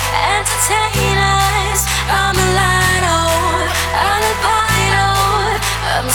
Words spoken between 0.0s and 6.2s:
entertainers. I'm a lido, I'm a pino, I'm a